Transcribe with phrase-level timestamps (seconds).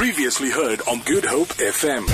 [0.00, 2.08] Previously heard on Good Hope FM.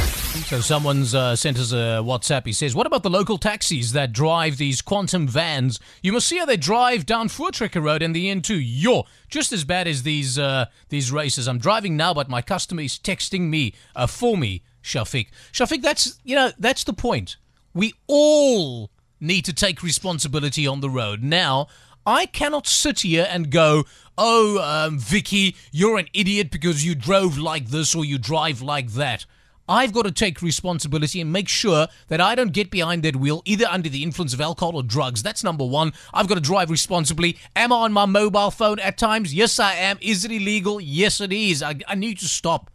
[0.49, 2.45] So someone's uh, sent us a WhatsApp.
[2.45, 5.79] He says, "What about the local taxis that drive these quantum vans?
[6.03, 8.61] You must see how they drive down Voortrekker Road and the N2.
[8.61, 11.47] Yo, just as bad as these uh, these races.
[11.47, 15.29] I'm driving now, but my customer is texting me uh, for me, Shafiq.
[15.53, 17.37] Shafiq, that's you know that's the point.
[17.73, 18.91] We all
[19.21, 21.23] need to take responsibility on the road.
[21.23, 21.69] Now,
[22.07, 23.85] I cannot sit here and go,
[24.17, 28.93] oh, um, Vicky, you're an idiot because you drove like this or you drive like
[28.93, 29.27] that.
[29.69, 33.43] I've got to take responsibility and make sure that I don't get behind that wheel
[33.45, 35.25] either under the influence of alcohol or drugs.
[35.25, 35.93] That's number one.
[36.15, 37.37] I've got to drive responsibly.
[37.57, 39.35] Am I on my mobile phone at times?
[39.35, 39.99] Yes, I am.
[40.01, 40.81] Is it illegal?
[40.81, 41.65] Yes, it is.
[41.65, 42.71] I, I need to stop.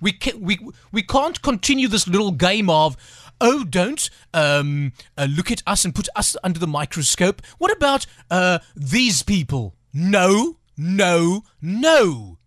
[0.00, 0.60] We, can, we,
[0.92, 2.96] we can't continue this little game of,
[3.40, 7.42] oh, don't um, uh, look at us and put us under the microscope.
[7.58, 9.74] What about uh, these people?
[9.92, 12.38] No, no, no.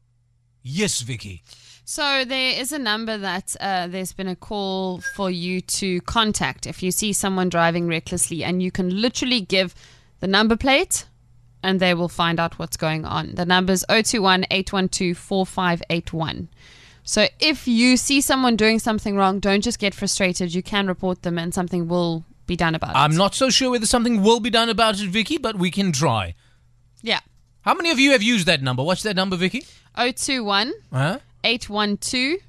[0.61, 1.43] Yes, Vicky.
[1.85, 6.67] So there is a number that uh, there's been a call for you to contact
[6.67, 9.73] if you see someone driving recklessly, and you can literally give
[10.19, 11.05] the number plate,
[11.63, 13.33] and they will find out what's going on.
[13.33, 16.49] The number is 021 812 4581.
[17.09, 20.53] So if you see someone doing something wrong, don't just get frustrated.
[20.53, 22.97] You can report them, and something will be done about it.
[22.97, 25.91] I'm not so sure whether something will be done about it, Vicky, but we can
[25.91, 26.35] try.
[27.01, 27.21] Yeah.
[27.61, 28.83] How many of you have used that number?
[28.83, 29.65] What's that number, Vicky?
[29.95, 31.17] 021 Huh?
[31.43, 32.41] 812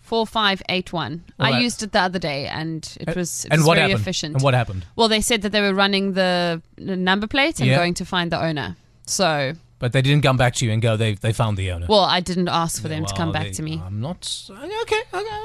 [0.00, 1.24] 4581.
[1.36, 3.88] Well, I used it the other day and it was, it and was what very
[3.90, 4.00] happened?
[4.00, 4.34] efficient.
[4.34, 4.86] And what happened?
[4.94, 7.76] Well, they said that they were running the, the number plate and Yeah.
[7.78, 8.76] going to find the owner.
[9.06, 11.84] So, But they didn't come back to you and go, they, they found the owner.
[11.86, 13.82] well, I didn't ask for them to come back to me.
[13.84, 14.48] I'm not.
[14.50, 15.40] Okay, okay.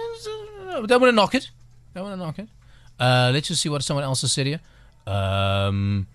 [0.88, 1.52] Don't want to knock it.
[1.94, 2.48] Don't want to knock it.
[2.98, 4.62] Uh, let's just see what someone else has said here.
[5.06, 6.08] Um,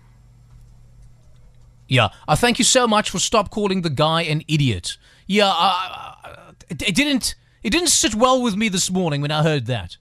[1.87, 4.97] yeah, I thank you so much for stop calling the guy an idiot.
[5.27, 7.35] Yeah, I, I, it, it didn't.
[7.61, 9.97] It didn't sit well with me this morning when I heard that.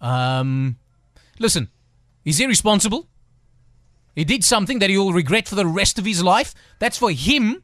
[0.00, 0.78] Um,
[1.38, 1.68] listen,
[2.24, 3.06] he's irresponsible.
[4.16, 6.54] He did something that he'll regret for the rest of his life.
[6.78, 7.62] That's for him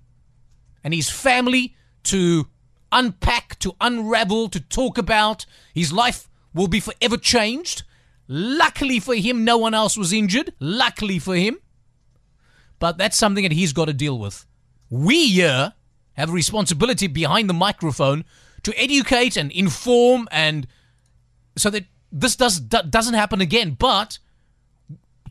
[0.84, 2.46] and his family to
[2.92, 5.46] unpack, to unravel, to talk about.
[5.74, 7.84] His life will be forever changed.
[8.28, 10.52] Luckily for him, no one else was injured.
[10.60, 11.58] Luckily for him.
[12.78, 14.44] But that's something that he's got to deal with.
[14.90, 15.72] We here
[16.14, 18.26] have a responsibility behind the microphone
[18.64, 20.66] to educate and inform and
[21.56, 23.74] so that this does, doesn't happen again.
[23.78, 24.18] But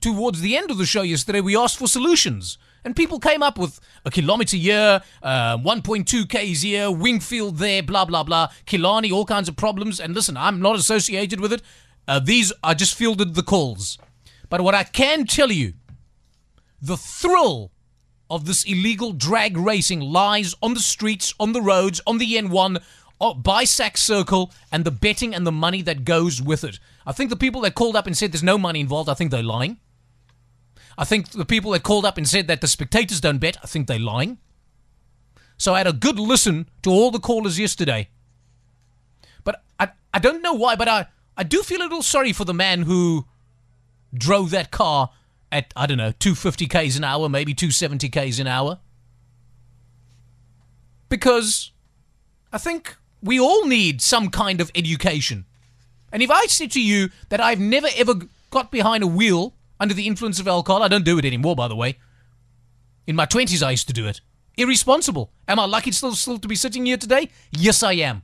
[0.02, 2.58] towards the end of the show yesterday, we asked for solutions.
[2.84, 8.06] And people came up with a kilometre here, uh, 1.2 Ks here, Wingfield there, blah,
[8.06, 10.00] blah, blah, Killarney, all kinds of problems.
[10.00, 11.62] And listen, I'm not associated with it.
[12.08, 14.00] Uh, these, I just fielded the calls.
[14.50, 15.74] But what I can tell you,
[16.82, 17.72] the thrill
[18.30, 22.82] of this illegal drag racing lies on the streets, on the roads, on the N1,
[23.20, 26.80] uh, by Sack Circle, and the betting and the money that goes with it.
[27.06, 29.30] I think the people that called up and said there's no money involved, I think
[29.30, 29.78] they're lying.
[30.98, 33.68] I think the people that called up and said that the spectators don't bet, I
[33.68, 34.38] think they're lying.
[35.58, 38.10] So I had a good listen to all the callers yesterday.
[39.44, 41.08] But I, I don't know why, but I,
[41.38, 43.26] I do feel a little sorry for the man who
[44.14, 45.12] drove that car
[45.52, 48.80] at, I don't know, 250 Ks an hour, maybe 270 Ks an hour.
[51.10, 51.72] Because
[52.52, 55.46] I think we all need some kind of education.
[56.12, 58.16] And if I said to you that I've never ever
[58.50, 61.68] got behind a wheel under the influence of alcohol, I don't do it anymore, by
[61.68, 61.98] the way.
[63.08, 64.22] In my 20s, I used to do it.
[64.56, 65.32] Irresponsible.
[65.48, 67.30] Am I lucky still, still to be sitting here today?
[67.52, 68.22] Yes, I am.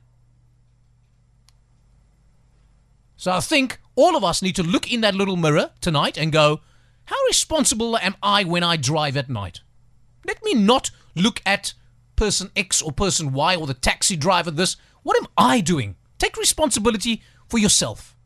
[3.16, 6.30] So I think all of us need to look in that little mirror tonight and
[6.30, 6.60] go,
[7.06, 9.60] how responsible am I when I drive at night?
[10.24, 11.74] Let me not look at
[12.14, 14.76] person X or person Y or the taxi driver this.
[15.02, 15.96] What am I doing?
[16.18, 18.16] Take responsibility for yourself.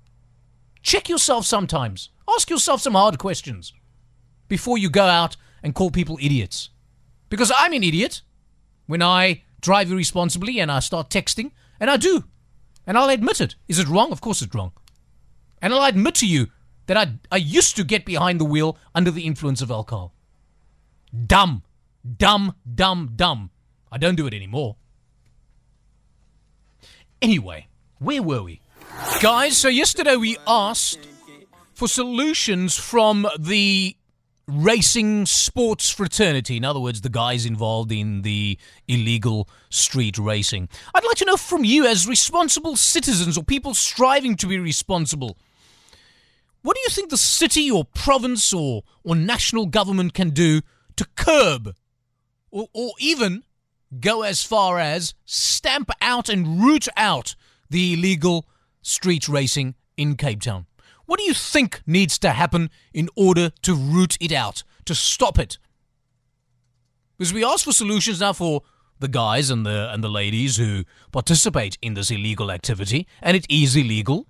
[0.83, 2.11] Check yourself sometimes.
[2.29, 3.73] Ask yourself some hard questions
[4.49, 6.71] before you go out and call people idiots.
[7.29, 8.23] Because I'm an idiot
[8.87, 12.25] when I drive irresponsibly and I start texting, and I do.
[12.87, 13.55] And I'll admit it.
[13.69, 14.13] Is it wrong?
[14.13, 14.73] Of course it's wrong.
[15.61, 16.49] And I'll admit to you
[16.87, 20.15] that I, I used to get behind the wheel under the influence of alcohol.
[21.27, 21.63] Dumb.
[22.17, 23.51] Dumb, dumb, dumb.
[23.91, 24.77] I don't do it anymore.
[27.21, 27.69] Anyway,
[27.99, 28.61] where were we?
[29.21, 31.07] Guys, so yesterday we asked
[31.83, 33.97] for solutions from the
[34.47, 36.57] racing sports fraternity.
[36.57, 38.57] In other words, the guys involved in the
[38.87, 40.69] illegal street racing.
[40.95, 45.37] I'd like to know from you, as responsible citizens or people striving to be responsible,
[46.63, 50.61] what do you think the city or province or, or national government can do
[50.95, 51.75] to curb
[52.53, 53.43] or, or even
[53.99, 57.35] go as far as stamp out and root out
[57.71, 58.47] the illegal
[58.83, 60.67] street racing in Cape Town.
[61.13, 65.39] What do you think needs to happen in order to root it out, to stop
[65.39, 65.59] it?
[67.19, 68.63] Because we ask for solutions now for
[68.99, 73.45] the guys and the and the ladies who participate in this illegal activity, and it
[73.51, 74.27] is illegal.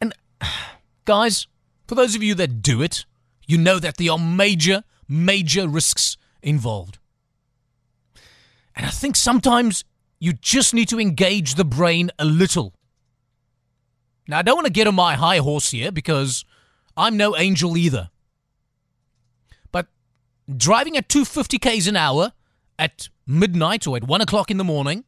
[0.00, 0.14] And
[1.04, 1.48] guys,
[1.88, 3.04] for those of you that do it,
[3.48, 7.00] you know that there are major, major risks involved.
[8.76, 9.82] And I think sometimes
[10.20, 12.75] you just need to engage the brain a little.
[14.28, 16.44] Now, I don't want to get on my high horse here because
[16.96, 18.10] I'm no angel either.
[19.70, 19.86] But
[20.56, 22.32] driving at 250 k's an hour
[22.78, 25.04] at midnight or at 1 o'clock in the morning,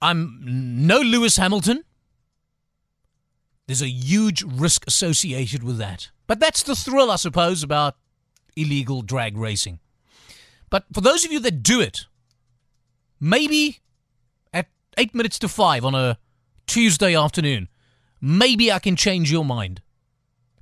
[0.00, 1.84] I'm no Lewis Hamilton.
[3.66, 6.10] There's a huge risk associated with that.
[6.26, 7.96] But that's the thrill, I suppose, about
[8.56, 9.80] illegal drag racing.
[10.70, 12.06] But for those of you that do it,
[13.20, 13.80] maybe
[14.52, 16.18] at eight minutes to five on a
[16.68, 17.68] Tuesday afternoon,
[18.20, 19.82] maybe I can change your mind.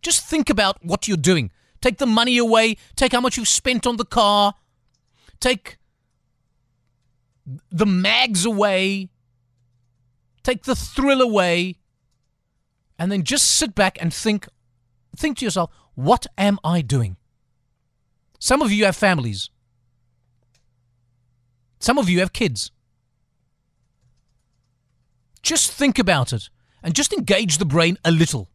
[0.00, 1.50] Just think about what you're doing.
[1.82, 4.54] Take the money away, take how much you've spent on the car,
[5.40, 5.76] take
[7.70, 9.10] the mags away,
[10.42, 11.76] take the thrill away,
[12.98, 14.48] and then just sit back and think
[15.16, 17.16] think to yourself, what am I doing?
[18.38, 19.50] Some of you have families.
[21.80, 22.70] Some of you have kids.
[25.46, 26.50] Just think about it
[26.82, 28.50] and just engage the brain a little.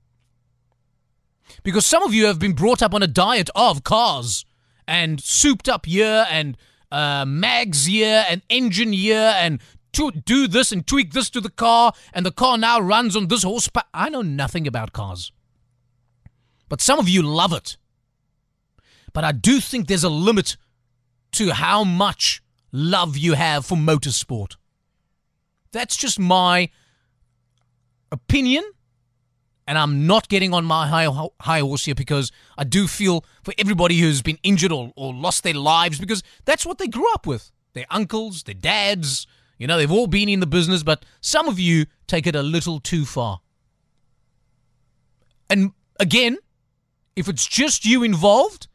[1.63, 4.43] Because some of you have been brought up on a diet of cars
[4.85, 6.57] and souped up year and
[6.91, 9.61] uh, mags year and engine year and
[9.93, 13.29] to do this and tweak this to the car and the car now runs on
[13.29, 13.85] this horsepower.
[13.93, 15.31] I know nothing about cars.
[16.67, 17.77] But some of you love it.
[19.13, 20.57] But I do think there's a limit
[21.31, 24.57] to how much love you have for motorsport.
[25.71, 26.69] That's just my
[28.11, 28.63] opinion.
[29.67, 31.07] And I'm not getting on my high,
[31.39, 35.43] high horse here because I do feel for everybody who's been injured or, or lost
[35.43, 37.51] their lives because that's what they grew up with.
[37.73, 39.27] Their uncles, their dads,
[39.57, 42.41] you know, they've all been in the business, but some of you take it a
[42.41, 43.41] little too far.
[45.49, 46.37] And again,
[47.15, 48.67] if it's just you involved,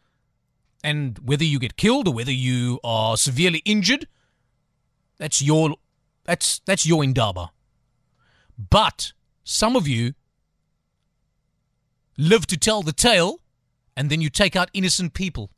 [0.85, 4.07] and whether you get killed or whether you are severely injured,
[5.19, 5.75] that's your
[6.25, 7.51] that's that's your indaba.
[8.57, 9.13] But
[9.49, 10.15] some of you
[12.19, 13.41] live to tell the tale,
[13.97, 15.51] and then you take out innocent people.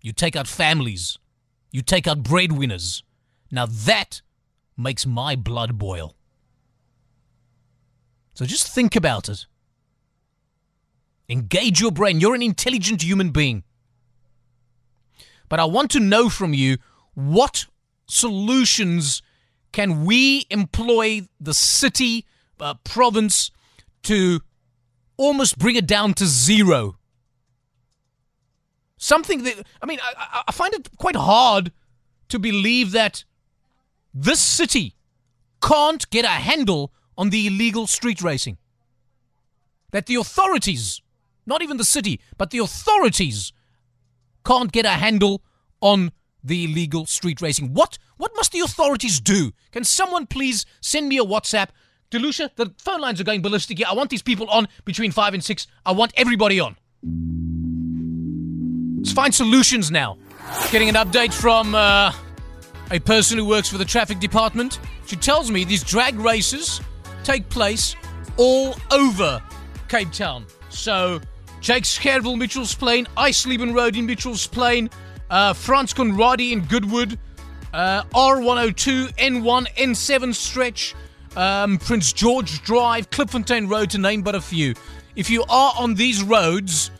[0.00, 1.18] You take out families.
[1.72, 3.02] You take out breadwinners.
[3.50, 4.22] Now that
[4.76, 6.14] makes my blood boil.
[8.34, 9.46] So just think about it.
[11.28, 12.20] Engage your brain.
[12.20, 13.64] You're an intelligent human being.
[15.48, 16.76] But I want to know from you
[17.14, 17.66] what
[18.06, 19.20] solutions
[19.72, 22.24] can we employ the city,
[22.60, 23.50] uh, province
[24.04, 24.40] to
[25.16, 26.96] almost bring it down to zero?
[28.96, 31.72] Something that, I mean, I, I find it quite hard
[32.28, 33.24] to believe that
[34.12, 34.96] this city
[35.62, 38.58] can't get a handle on the illegal street racing.
[39.92, 41.00] That the authorities,
[41.46, 43.52] not even the city, but the authorities
[44.44, 45.42] can't get a handle
[45.80, 46.12] on
[46.42, 47.74] the illegal street racing.
[47.74, 49.52] What what must the authorities do?
[49.72, 51.68] Can someone please send me a WhatsApp?
[52.10, 53.86] Delucia, the phone lines are going ballistic here.
[53.88, 55.66] I want these people on between five and six.
[55.84, 56.76] I want everybody on.
[58.98, 60.18] Let's find solutions now.
[60.70, 62.12] Getting an update from uh,
[62.90, 64.78] a person who works for the traffic department.
[65.06, 66.80] She tells me these drag races
[67.24, 67.96] take place
[68.36, 69.42] all over
[69.88, 70.46] Cape Town.
[70.68, 71.20] So
[71.60, 74.90] Jakes Gerwel, Mitchell's Plain, Eisleben Road in Mitchell's Plain,
[75.30, 77.18] uh, Frans Conradie in Goodwood,
[77.72, 80.94] uh, R102, N1, N7 stretch,
[81.36, 84.74] um, Prince George Drive, Klipfontein Road, to name but a few.
[85.14, 86.90] If you are on these roads,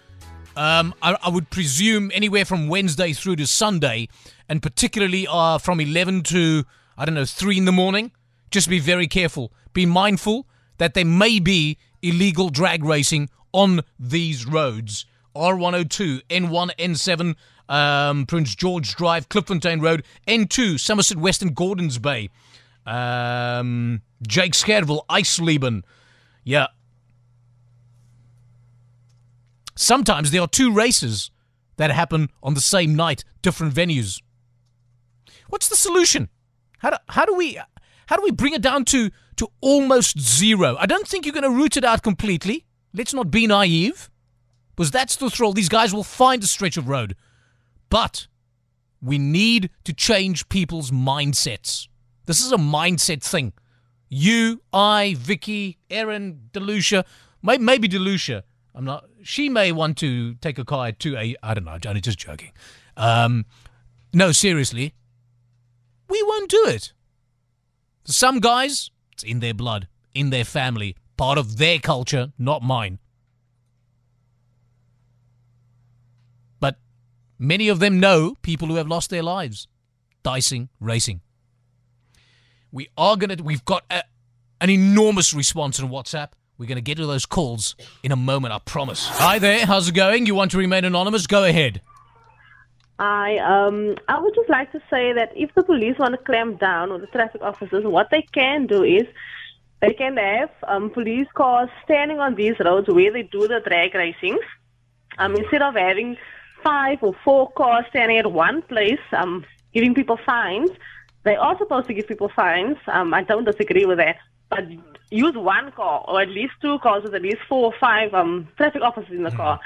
[0.56, 4.08] um, I, I, would presume anywhere from Wednesday through to Sunday,
[4.48, 6.64] and particularly uh, from 11 to,
[6.96, 8.12] I don't know, 3 in the morning,
[8.50, 9.52] just be very careful.
[9.72, 10.46] Be mindful
[10.78, 15.06] that there may be illegal drag racing on these roads.
[15.34, 17.36] R102, N1, N7,
[17.68, 22.30] um, Prince George Drive, Klipfontein Road, N2, Somerset West and Gordons Bay,
[22.86, 25.82] um, Jakes Gerwel, Eisleben.
[26.44, 26.68] Yeah.
[29.74, 31.30] Sometimes there are two races
[31.76, 34.22] that happen on the same night, different venues.
[35.48, 36.28] What's the solution?
[36.78, 37.58] How do, how do we
[38.06, 40.76] how do we bring it down to to almost zero?
[40.78, 42.64] I don't think you're going to root it out completely.
[42.94, 44.10] Let's not be naive,
[44.74, 45.52] because that's the thrill.
[45.52, 47.16] These guys will find a stretch of road.
[47.90, 48.26] But
[49.02, 51.88] we need to change people's mindsets.
[52.24, 53.52] This is a mindset thing.
[54.08, 57.04] You, I, Vicky, Erin, Delucia,
[57.42, 58.42] may, maybe Delucia.
[58.74, 59.06] I'm not.
[59.22, 61.34] She may want to take a car to a.
[61.42, 61.78] I don't know.
[61.84, 62.52] I'm just joking.
[62.96, 63.46] Um,
[64.12, 64.94] no, seriously,
[66.08, 66.92] we won't do it.
[68.04, 72.98] Some guys, it's in their blood, in their family, part of their culture, not mine.
[76.60, 76.78] But
[77.38, 79.66] many of them know people who have lost their lives
[80.22, 81.20] dicing, racing.
[82.76, 84.02] We are going to, we've got a,
[84.60, 86.32] an enormous response on WhatsApp.
[86.58, 89.08] We're going to get to those calls in a moment, I promise.
[89.08, 90.26] Hi there, how's it going?
[90.26, 91.26] You want to remain anonymous?
[91.26, 91.80] Go ahead.
[92.98, 96.60] I um I would just like to say that if the police want to clamp
[96.60, 99.04] down on the traffic officers, what they can do is
[99.80, 103.94] they can have um, police cars standing on these roads where they do the drag
[103.94, 104.38] racing.
[105.16, 106.18] Um, instead of having
[106.62, 110.70] five or four cars standing at one place, um, giving people fines,
[111.26, 112.76] they are supposed to give people fines.
[112.86, 114.16] Um, I don't disagree with that.
[114.48, 114.64] But
[115.10, 118.48] use one car or at least two cars with at least four or five um,
[118.56, 119.58] traffic officers in the car.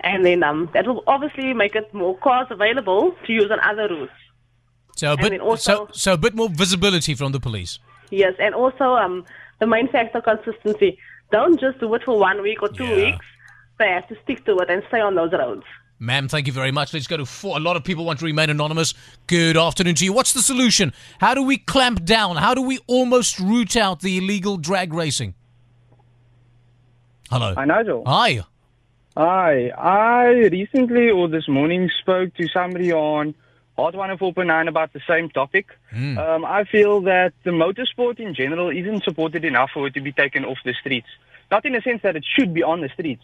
[0.00, 3.86] And then um, that will obviously make it more cars available to use on other
[3.94, 4.12] routes.
[4.96, 7.78] So a bit, also- so, so a bit more visibility from the police.
[8.10, 9.24] Yes, and also um,
[9.60, 10.98] the main factor consistency.
[11.30, 12.96] Don't just do it for one week or two Yeah.
[12.96, 13.26] weeks.
[13.78, 15.64] They have to stick to it and stay on those roads.
[15.98, 16.92] Ma'am, thank you very much.
[16.92, 17.56] Let's go to four.
[17.56, 18.92] A lot of people want to remain anonymous.
[19.26, 20.12] Good afternoon to you.
[20.12, 20.92] What's the solution?
[21.20, 22.36] How do we clamp down?
[22.36, 25.34] How do we almost root out the illegal drag racing?
[27.30, 27.54] Hello.
[27.54, 28.04] Hi, Nigel.
[28.06, 28.40] Hi.
[29.16, 29.70] Hi.
[29.70, 33.34] I recently or this morning spoke to somebody on
[33.76, 35.66] Hot 104.9 about the same topic.
[36.18, 40.12] Um, I feel that the motorsport in general isn't supported enough for it to be
[40.12, 41.08] taken off the streets.
[41.50, 43.22] Not in the sense that it should be on the streets.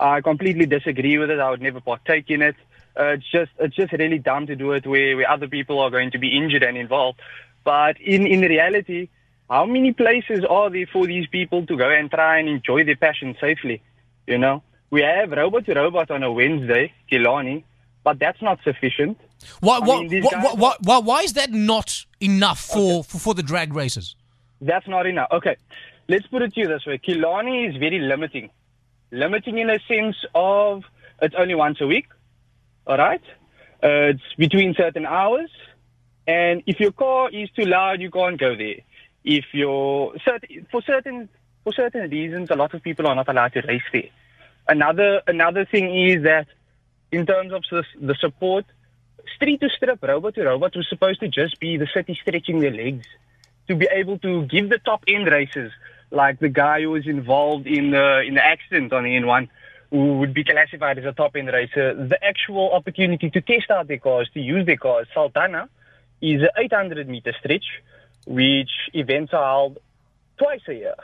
[0.00, 1.38] I completely disagree with it.
[1.38, 2.56] I would never partake in it.
[2.98, 5.90] Uh, it's just it's just really dumb to do it where, where other people are
[5.90, 7.20] going to be injured and involved.
[7.64, 9.10] But in, in reality,
[9.48, 12.96] how many places are there for these people to go and try and enjoy their
[12.96, 13.82] passion safely?
[14.26, 17.64] You know, we have robot to robot on a Wednesday, Killarney,
[18.02, 19.18] but that's not sufficient.
[19.60, 23.34] Why, I why, mean, why, why, why, why, is that not enough for, for, for
[23.34, 24.16] the drag races?
[24.60, 25.28] That's not enough.
[25.32, 25.56] Okay,
[26.08, 26.98] let's put it to you this way.
[26.98, 28.50] Killarney is very limiting.
[29.10, 30.84] Limiting in a sense of
[31.20, 32.06] it's only once a week,
[32.86, 33.22] all right?
[33.82, 35.50] Uh, it's between certain hours.
[36.26, 38.80] And if your car is too loud, you can't go there.
[39.24, 41.28] If you're certain, for certain
[41.64, 44.10] for certain reasons, a lot of people are not allowed to race there.
[44.68, 46.46] Another another thing is that
[47.10, 48.64] in terms of the, the support,
[49.34, 52.70] street to strip, robot to robot was supposed to just be the city stretching their
[52.70, 53.06] legs
[53.68, 55.72] to be able to give the top end races,
[56.10, 59.48] like the guy who was involved in the in the accident on the N1,
[59.90, 63.88] who would be classified as a top end racer, the actual opportunity to test out
[63.88, 65.06] their cars, to use their cars.
[65.14, 65.68] Sultana
[66.20, 67.64] is an 800 meter stretch,
[68.26, 69.78] which events are held
[70.38, 70.94] twice a year.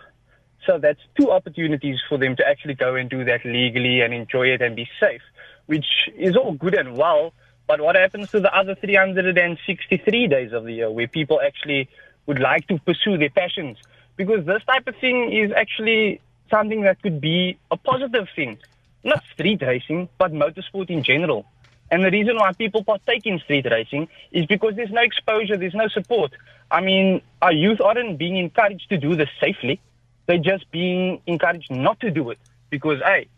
[0.66, 4.48] So that's two opportunities for them to actually go and do that legally and enjoy
[4.48, 5.22] it and be safe,
[5.66, 5.86] which
[6.16, 7.32] is all good and well.
[7.68, 11.88] But what happens to the other 363 days of the year where people actually
[12.26, 13.78] would like to pursue their passions?
[14.16, 16.20] Because this type of thing is actually
[16.50, 18.58] something that could be a positive thing.
[19.04, 21.46] Not street racing, but motorsport in general.
[21.90, 25.74] And the reason why people partake in street racing is because there's no exposure, there's
[25.74, 26.32] no support.
[26.70, 29.80] I mean, our youth aren't being encouraged to do this safely.
[30.26, 32.38] They're just being encouraged not to do it
[32.70, 33.28] because, hey,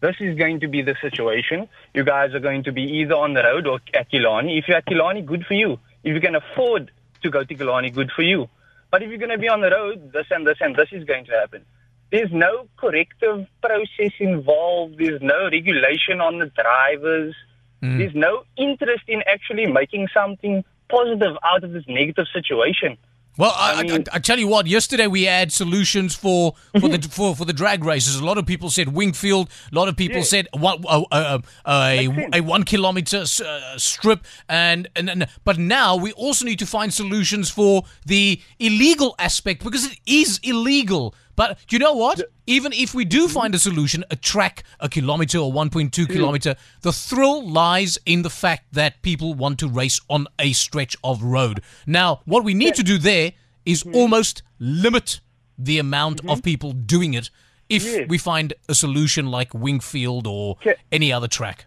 [0.00, 1.68] this is going to be the situation.
[1.94, 4.58] You guys are going to be either on the road or at Killarney.
[4.58, 5.78] If you're at Killarney, good for you.
[6.02, 6.90] If you can afford
[7.22, 8.48] to go to Killarney, good for you.
[8.92, 11.04] But if you're going to be on the road, this and this and this is
[11.04, 11.64] going to happen.
[12.12, 14.98] There's no corrective process involved.
[14.98, 17.34] There's no regulation on the drivers.
[17.80, 17.96] Hmm.
[17.96, 22.98] There's no interest in actually making something positive out of this negative situation.
[23.38, 24.66] Well, I, I, I mean- I, tell you what.
[24.66, 28.16] Yesterday we had solutions for for the for, for the drag races.
[28.16, 29.48] A lot of people said Wingfield.
[29.70, 30.24] A lot of people Yeah.
[30.24, 34.20] said one, uh, uh, a, a one kilometer uh, strip.
[34.48, 39.64] And, and and but now we also need to find solutions for the illegal aspect
[39.64, 41.14] because it is illegal.
[41.36, 42.20] But do you know what?
[42.46, 46.12] Even if we do find a solution, a track, a kilometer or 1.2 hmm.
[46.12, 50.96] kilometer, the thrill lies in the fact that people want to race on a stretch
[51.02, 51.62] of road.
[51.86, 53.32] Now, what we need to do there
[53.64, 53.94] is hmm.
[53.94, 55.20] almost limit
[55.58, 56.42] the amount of hmm.
[56.42, 57.30] people doing it
[57.68, 58.08] if Yes.
[58.08, 60.74] we find a solution like Wingfield or Okay.
[60.90, 61.66] any other track.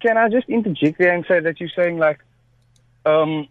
[0.00, 2.18] Can I just interject there and say that you're saying like,
[3.06, 3.48] um,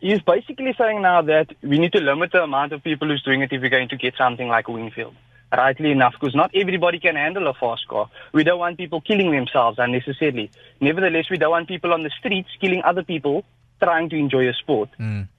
[0.00, 3.42] he's basically saying now that we need to limit the amount of people who's doing
[3.42, 5.14] it if we're going to get something like Wingfield.
[5.52, 8.10] Rightly enough, because not everybody can handle a fast car.
[8.32, 10.50] We don't want people killing themselves unnecessarily.
[10.80, 13.44] Nevertheless, we don't want people on the streets killing other people
[13.80, 14.88] trying to enjoy a sport.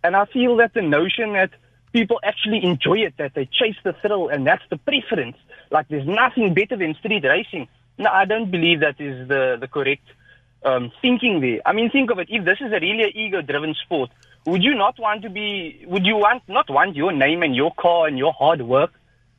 [0.04, 1.52] And I feel that the notion that
[1.92, 5.38] people actually enjoy it, that they chase the thrill, and that's the preference.
[5.72, 7.68] Like there's nothing better than street racing.
[7.98, 10.08] No, I don't believe that is the, the correct
[10.64, 11.60] um, thinking there.
[11.66, 12.28] I mean, think of it.
[12.30, 14.10] If this is a really ego-driven sport,
[14.48, 15.84] would you not want to be?
[15.88, 18.92] Would you want not want your name and your car and your hard work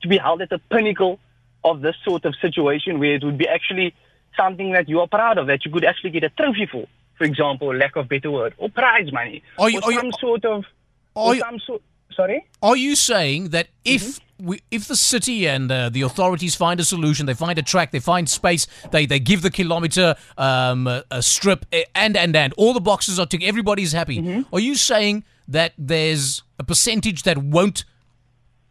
[0.03, 1.19] to be held at the pinnacle
[1.65, 3.95] of this sort of situation, where it would be actually
[4.37, 6.87] something that you are proud of, that you could actually get a trophy for,
[7.17, 10.45] for example, lack of better word, or prize money, you- or are you- some sort
[10.45, 10.65] of,
[11.15, 11.83] or you- some sort.
[12.15, 12.45] Sorry.
[12.63, 14.28] Are you saying that if mm-hmm.
[14.41, 17.91] We, if the city and uh, the authorities find a solution, they find a track,
[17.91, 22.35] they find space, they, they give the kilometer um, a, a strip, eh, and and
[22.37, 24.45] and all the boxes are ticked, everybody's happy.
[24.53, 27.85] Are you saying that there's a percentage that won't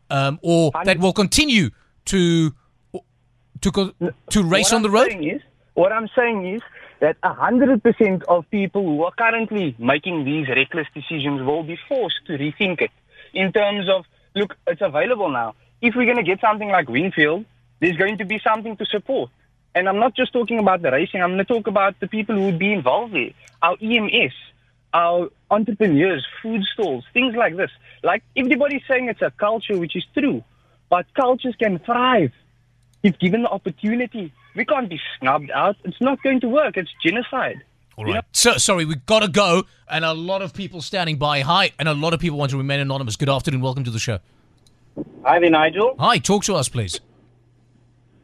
[0.09, 1.69] um, or that will continue
[2.05, 2.53] to
[3.61, 3.93] to co-
[4.29, 5.15] to race what on the road?
[5.19, 5.41] Is,
[5.73, 6.61] what I'm saying is
[6.99, 12.33] that 100% of people who are currently making these reckless decisions will be forced to
[12.33, 12.91] rethink it
[13.33, 14.05] in terms of,
[14.37, 15.55] look, it's available now.
[15.81, 17.45] If we're going to get something like Wingfield,
[17.79, 19.29] there's going to be something to support.
[19.75, 22.35] And I'm not just talking about the racing, I'm going to talk about the people
[22.35, 24.33] who would be involved there, our EMS,
[24.93, 27.71] our entrepreneurs, food stalls, things like this.
[28.03, 30.43] Like everybody's saying it's a culture, which is true,
[30.89, 32.31] but cultures can thrive
[33.03, 34.33] if given the opportunity.
[34.55, 35.75] We can't be snubbed out.
[35.83, 36.77] It's not going to work.
[36.77, 37.61] It's genocide.
[37.97, 38.23] All right.
[38.31, 41.41] So, sorry, we've got to go, and a lot of people standing by.
[41.41, 43.15] Hi, and a lot of people want to remain anonymous.
[43.15, 43.61] Good afternoon.
[43.61, 44.19] Welcome to the show.
[45.23, 45.95] Hi there, Nigel.
[45.97, 46.99] Hi, talk to us, please.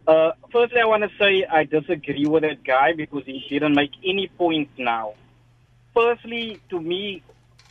[0.07, 3.89] Uh, firstly, I want to say I disagree with that guy because he didn't make
[4.05, 5.15] any points now.
[5.95, 7.23] Firstly, to me,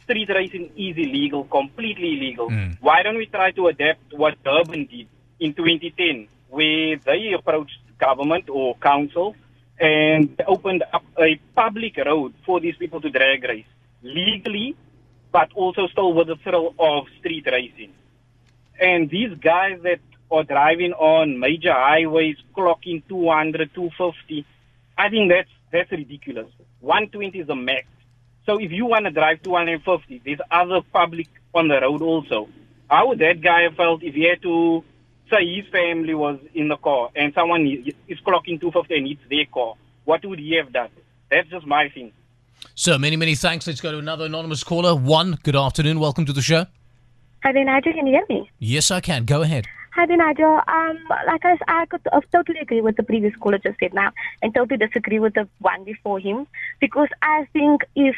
[0.03, 2.51] street racing is illegal, completely illegal.
[2.81, 5.07] Why don't we try to adapt what Durban did
[5.39, 9.37] in 2010, where they approached government or council
[9.83, 13.67] and opened up a public road for these people to drag race
[14.03, 14.77] legally,
[15.33, 17.93] but also still with the thrill of street racing.
[18.81, 19.99] And these guys that
[20.31, 24.47] are driving on major highways, clocking 200, 250,
[24.97, 26.49] I think that's that's ridiculous.
[26.81, 27.87] 120 is the max.
[28.47, 32.49] So if you want to drive 250, there's other public on the road also.
[32.89, 34.85] How would that guy felt if he had to
[35.33, 39.21] say his family was in the car and someone is is clocking 250 and it's
[39.29, 39.75] their car?
[40.05, 40.91] What would he have done?
[41.31, 42.13] That's just my thing.
[42.75, 43.67] So many, many thanks.
[43.67, 44.95] Let's go to another anonymous caller.
[44.95, 45.99] One, good afternoon.
[45.99, 46.67] Welcome to the show.
[47.43, 47.93] Hi there, Nigel.
[47.93, 48.51] Can you hear me?
[48.59, 49.25] Yes, I can.
[49.25, 49.67] Go ahead.
[49.95, 50.61] Hi there, Nigel.
[50.69, 54.13] Um, like I, I could I totally agree with the previous caller just said now,
[54.41, 56.47] and totally disagree with the one before him,
[56.81, 58.17] because I think if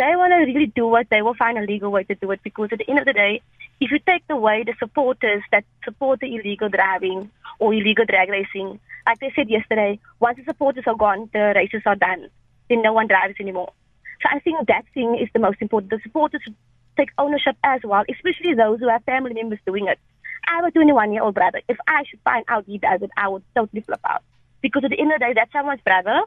[0.00, 2.40] they want to really do it, they will find a legal way to do it.
[2.42, 3.42] Because at the end of the day,
[3.80, 8.80] if you take away the supporters that support the illegal driving or illegal drag racing,
[9.06, 12.30] like they said yesterday, once the supporters are gone, the races are done.
[12.70, 13.72] Then no one drives anymore.
[14.22, 15.90] So I think that thing is the most important.
[15.90, 16.42] The supporters
[16.96, 19.98] take ownership as well, especially those who have family members doing it.
[20.48, 21.60] I have a 21 year old brother.
[21.68, 24.22] If I should find out he does it, I would totally flip out.
[24.62, 26.22] Because at the end of the day, that's someone's brother,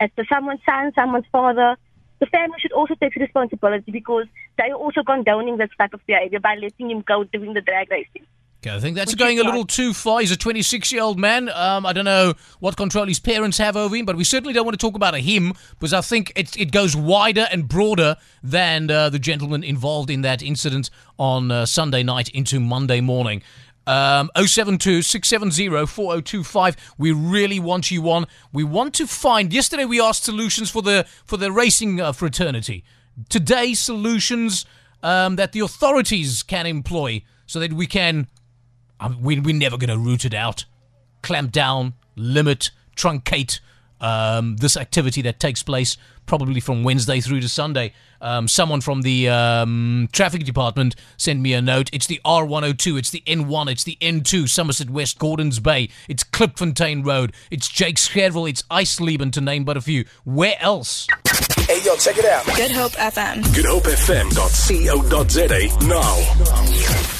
[0.00, 1.76] it's someone's son, someone's father.
[2.20, 6.40] The family should also take responsibility because they are also condoning this type of behavior
[6.40, 8.26] by letting him go doing the drag racing.
[8.64, 9.68] Okay, I think that's Which going a little right.
[9.68, 10.20] too far.
[10.20, 11.50] He's a 26 year old man.
[11.50, 14.64] Um, I don't know what control his parents have over him, but we certainly don't
[14.64, 18.16] want to talk about a him because I think it, it goes wider and broader
[18.42, 23.42] than uh, the gentleman involved in that incident on uh, Sunday night into Monday morning.
[23.86, 26.76] Um, 072 670 4025.
[26.96, 28.26] We really want you on.
[28.52, 29.52] We want to find.
[29.52, 32.84] Yesterday we asked solutions for the for the racing uh, fraternity.
[33.28, 34.64] Today, solutions
[35.02, 38.26] um, that the authorities can employ so that we can
[39.00, 40.64] I mean, we, we're never going to root it out,
[41.22, 43.60] clamp down, limit, truncate
[44.04, 47.92] um, this activity that takes place probably from Wednesday through to Sunday.
[48.20, 51.90] Um, someone from the um, traffic department sent me a note.
[51.92, 57.04] It's the R102, it's the N1, it's the N2, Somerset West, Gordons Bay, it's Klipfontein
[57.04, 60.04] Road, it's Jakes Gerwel, it's Eisleben, to name but a few.
[60.24, 61.06] Where else?
[61.66, 62.46] Hey, yo, check it out.
[62.56, 63.54] Good Hope FM.
[63.54, 64.34] Good Hope FM.
[64.34, 64.48] Co.
[64.48, 67.13] GoodHopeFM.co.za now.